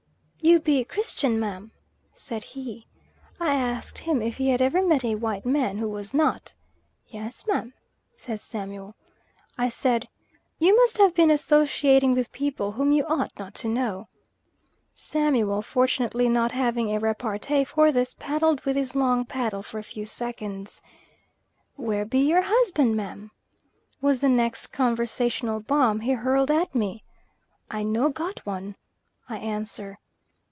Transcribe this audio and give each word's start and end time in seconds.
"You 0.43 0.59
be 0.59 0.83
Christian, 0.83 1.39
ma?" 1.39 1.61
said 2.15 2.43
he. 2.43 2.87
I 3.39 3.53
asked 3.53 3.99
him 3.99 4.23
if 4.23 4.37
he 4.37 4.49
had 4.49 4.61
ever 4.61 4.81
met 4.81 5.05
a 5.05 5.13
white 5.15 5.45
man 5.45 5.77
who 5.77 5.87
was 5.87 6.15
not. 6.15 6.53
"Yes, 7.07 7.45
ma," 7.47 7.65
says 8.15 8.41
Samuel. 8.41 8.95
I 9.55 9.69
said 9.69 10.09
"You 10.57 10.75
must 10.75 10.97
have 10.97 11.13
been 11.13 11.29
associating 11.29 12.15
with 12.15 12.31
people 12.31 12.71
whom 12.73 12.91
you 12.91 13.05
ought 13.05 13.31
not 13.37 13.53
to 13.55 13.67
know." 13.67 14.07
Samuel 14.95 15.61
fortunately 15.61 16.27
not 16.27 16.51
having 16.53 16.89
a 16.91 16.99
repartee 16.99 17.63
for 17.63 17.91
this, 17.91 18.15
paddled 18.17 18.61
on 18.61 18.63
with 18.65 18.75
his 18.75 18.95
long 18.95 19.23
paddle 19.25 19.61
for 19.61 19.77
a 19.77 19.83
few 19.83 20.07
seconds. 20.07 20.81
"Where 21.75 22.03
be 22.03 22.19
your 22.27 22.41
husband, 22.41 22.97
ma?" 22.97 23.15
was 24.01 24.21
the 24.21 24.27
next 24.29 24.67
conversational 24.67 25.59
bomb 25.59 25.99
he 25.99 26.11
hurled 26.13 26.49
at 26.49 26.73
me. 26.73 27.03
"I 27.69 27.83
no 27.83 28.09
got 28.09 28.43
one," 28.43 28.75
I 29.29 29.37
answer. 29.37 29.99